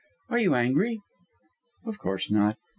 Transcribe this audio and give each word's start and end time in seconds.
Are 0.31 0.39
you 0.39 0.55
angry?" 0.55 0.99
"Of 1.85 1.99
course 1.99 2.31
not! 2.31 2.57